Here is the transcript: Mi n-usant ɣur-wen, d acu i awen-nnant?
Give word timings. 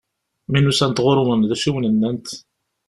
Mi 0.49 0.59
n-usant 0.59 1.03
ɣur-wen, 1.03 1.41
d 1.49 1.51
acu 1.55 1.63
i 1.65 1.69
awen-nnant? 1.71 2.27